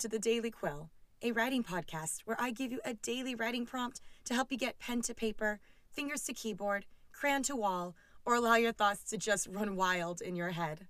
[0.00, 0.88] To the Daily Quill,
[1.20, 4.78] a writing podcast where I give you a daily writing prompt to help you get
[4.78, 5.60] pen to paper,
[5.90, 7.94] fingers to keyboard, crayon to wall,
[8.24, 10.86] or allow your thoughts to just run wild in your head.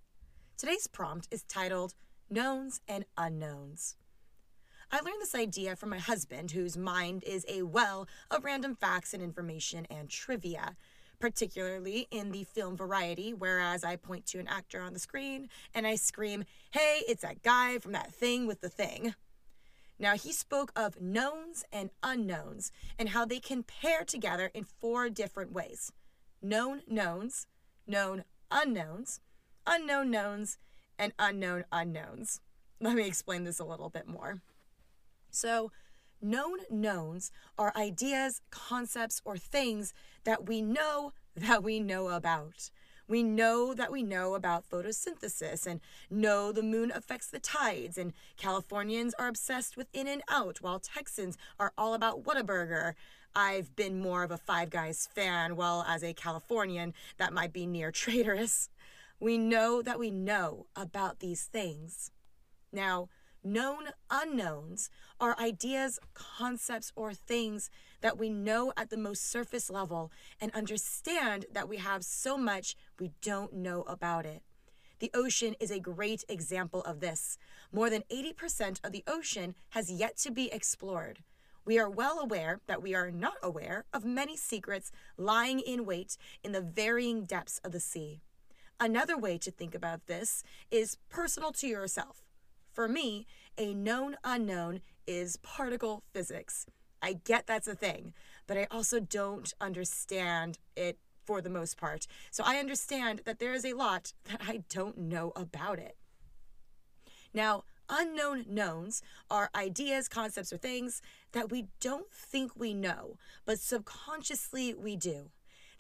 [0.56, 1.94] Today's prompt is titled
[2.30, 3.96] Knowns and Unknowns.
[4.92, 9.12] I learned this idea from my husband, whose mind is a well of random facts
[9.12, 10.76] and information and trivia,
[11.20, 15.86] particularly in the film variety, whereas I point to an actor on the screen and
[15.86, 19.14] I scream, Hey, it's that guy from that thing with the thing.
[19.98, 25.10] Now, he spoke of knowns and unknowns and how they can pair together in four
[25.10, 25.92] different ways
[26.42, 27.46] known knowns,
[27.86, 29.20] known unknowns,
[29.66, 30.56] unknown knowns,
[30.98, 32.40] and unknown unknowns.
[32.80, 34.40] Let me explain this a little bit more.
[35.30, 35.70] So,
[36.20, 42.70] known knowns are ideas, concepts, or things that we know that we know about.
[43.08, 48.12] We know that we know about photosynthesis and know the moon affects the tides, and
[48.36, 52.94] Californians are obsessed with In-N-Out, while Texans are all about Whataburger.
[53.34, 57.66] I've been more of a Five Guys fan, while as a Californian, that might be
[57.66, 58.70] near traitorous.
[59.18, 62.12] We know that we know about these things.
[62.72, 63.08] Now,
[63.42, 67.70] Known unknowns are ideas, concepts, or things
[68.02, 72.76] that we know at the most surface level and understand that we have so much
[72.98, 74.42] we don't know about it.
[74.98, 77.38] The ocean is a great example of this.
[77.72, 81.20] More than 80% of the ocean has yet to be explored.
[81.64, 86.18] We are well aware that we are not aware of many secrets lying in wait
[86.44, 88.20] in the varying depths of the sea.
[88.78, 92.29] Another way to think about this is personal to yourself.
[92.72, 93.26] For me,
[93.58, 96.66] a known unknown is particle physics.
[97.02, 98.12] I get that's a thing,
[98.46, 102.06] but I also don't understand it for the most part.
[102.30, 105.96] So I understand that there is a lot that I don't know about it.
[107.32, 111.00] Now, unknown knowns are ideas, concepts, or things
[111.32, 115.30] that we don't think we know, but subconsciously we do.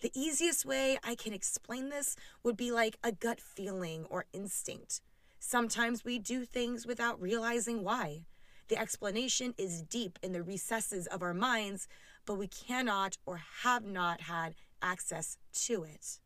[0.00, 5.00] The easiest way I can explain this would be like a gut feeling or instinct.
[5.40, 8.26] Sometimes we do things without realizing why.
[8.68, 11.88] The explanation is deep in the recesses of our minds,
[12.26, 16.20] but we cannot or have not had access to it.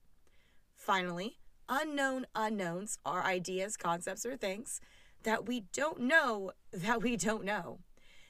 [0.76, 1.38] Finally,
[1.68, 4.80] unknown unknowns are ideas, concepts, or things
[5.22, 7.78] that we don't know that we don't know.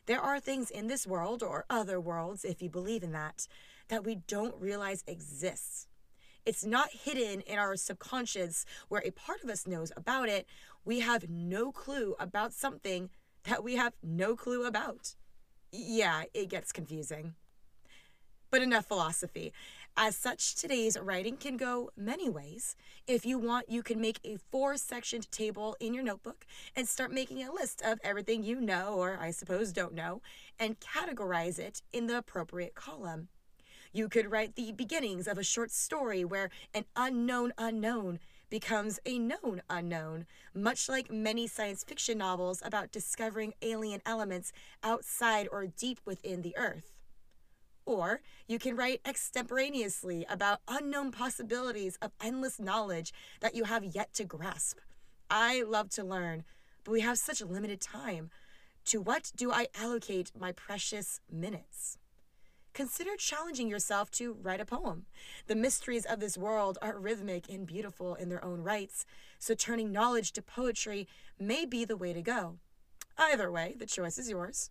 [0.07, 3.49] There are things in this world or other worlds, if you believe in that,
[3.89, 5.89] that we don't realize exists.
[6.47, 10.47] It's not hidden in our subconscious where a part of us knows about it.
[10.85, 13.09] We have no clue about something
[13.45, 15.15] that we have no clue about.
[15.73, 17.35] Yeah, it gets confusing.
[18.51, 19.53] But enough philosophy.
[19.97, 22.77] As such, today's writing can go many ways.
[23.07, 26.47] If you want, you can make a four sectioned table in your notebook
[26.77, 30.21] and start making a list of everything you know, or I suppose don't know,
[30.59, 33.29] and categorize it in the appropriate column.
[33.97, 38.19] You could write the beginnings of a short story where an unknown unknown
[38.51, 44.53] becomes a known unknown, much like many science fiction novels about discovering alien elements
[44.83, 46.91] outside or deep within the Earth.
[47.87, 54.13] Or you can write extemporaneously about unknown possibilities of endless knowledge that you have yet
[54.15, 54.81] to grasp.
[55.31, 56.43] I love to learn,
[56.83, 58.31] but we have such limited time.
[58.87, 61.99] To what do I allocate my precious minutes?
[62.75, 65.07] Consider challenging yourself to write a poem.
[65.47, 69.07] The mysteries of this world are rhythmic and beautiful in their own rights,
[69.39, 71.09] so turning knowledge to poetry
[71.39, 72.59] may be the way to go.
[73.17, 74.71] Either way, the choice is yours.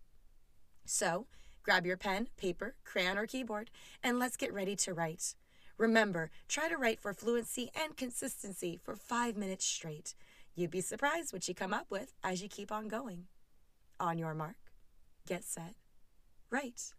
[0.85, 1.27] So,
[1.63, 3.71] grab your pen, paper, crayon, or keyboard,
[4.03, 5.33] and let's get ready to write.
[5.77, 10.13] Remember, try to write for fluency and consistency for five minutes straight.
[10.55, 13.25] You'd be surprised what you come up with as you keep on going.
[13.99, 14.57] On your mark,
[15.25, 15.75] get set,
[16.51, 16.93] write.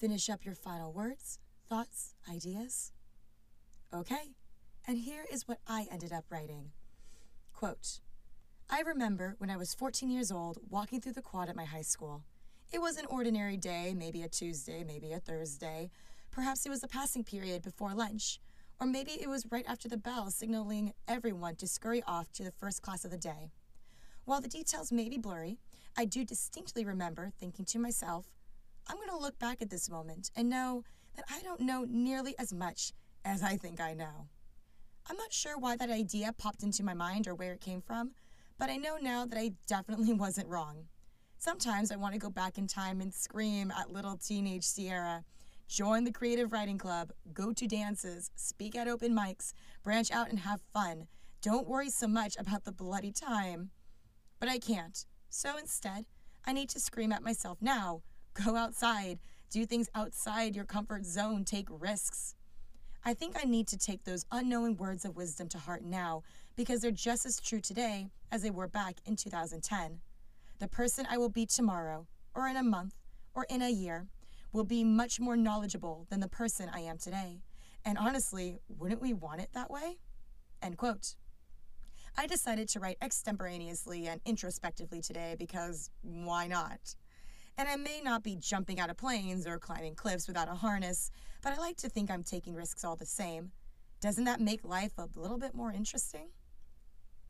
[0.00, 1.38] Finish up your final words,
[1.68, 2.92] thoughts, ideas?
[3.92, 4.32] Okay,
[4.88, 6.70] and here is what I ended up writing.
[7.52, 8.00] Quote,
[8.70, 11.82] I remember when I was 14 years old walking through the quad at my high
[11.82, 12.22] school.
[12.72, 15.90] It was an ordinary day, maybe a Tuesday, maybe a Thursday.
[16.30, 18.40] Perhaps it was a passing period before lunch.
[18.80, 22.52] Or maybe it was right after the bell signaling everyone to scurry off to the
[22.52, 23.50] first class of the day.
[24.24, 25.58] While the details may be blurry,
[25.98, 28.30] I do distinctly remember thinking to myself,
[28.90, 30.82] I'm going to look back at this moment and know
[31.14, 32.92] that I don't know nearly as much
[33.24, 34.26] as I think I know.
[35.08, 38.10] I'm not sure why that idea popped into my mind or where it came from,
[38.58, 40.86] but I know now that I definitely wasn't wrong.
[41.38, 45.22] Sometimes I want to go back in time and scream at little teenage Sierra,
[45.68, 49.52] join the creative writing club, go to dances, speak at open mics,
[49.84, 51.06] branch out and have fun.
[51.42, 53.70] Don't worry so much about the bloody time.
[54.40, 55.06] But I can't.
[55.28, 56.06] So instead,
[56.44, 58.02] I need to scream at myself now
[58.34, 59.18] go outside,
[59.50, 62.34] do things outside your comfort zone, take risks.
[63.04, 66.22] I think I need to take those unknowing words of wisdom to heart now
[66.54, 70.00] because they're just as true today as they were back in 2010.
[70.58, 72.94] The person I will be tomorrow, or in a month,
[73.34, 74.08] or in a year,
[74.52, 77.40] will be much more knowledgeable than the person I am today.
[77.84, 79.98] And honestly, wouldn't we want it that way?
[80.60, 81.14] End quote.
[82.18, 86.94] I decided to write extemporaneously and introspectively today because why not?
[87.58, 91.10] And I may not be jumping out of planes or climbing cliffs without a harness,
[91.42, 93.52] but I like to think I'm taking risks all the same.
[94.00, 96.28] Doesn't that make life a little bit more interesting?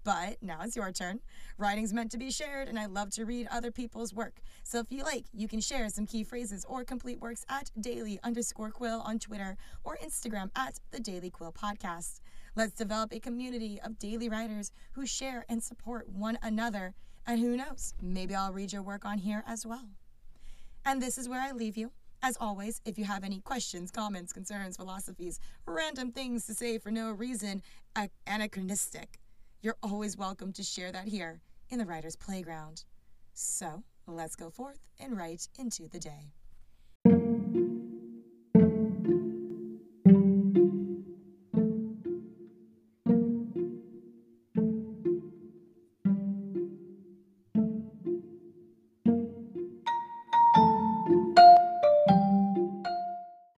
[0.05, 1.21] But now it's your turn.
[1.59, 4.41] Writing's meant to be shared, and I love to read other people's work.
[4.63, 8.19] So if you like, you can share some key phrases or complete works at daily
[8.23, 12.21] underscore quill on Twitter or Instagram at the Daily Quill Podcast.
[12.57, 16.95] Let's develop a community of daily writers who share and support one another.
[17.27, 19.89] And who knows, maybe I'll read your work on here as well.
[20.85, 21.93] And this is where I leave you.
[22.23, 26.91] As always, if you have any questions, comments, concerns, philosophies, random things to say for
[26.91, 27.63] no reason,
[28.27, 29.19] anachronistic,
[29.63, 32.85] you're always welcome to share that here in the Writer's Playground.
[33.33, 36.33] So let's go forth and write into the day.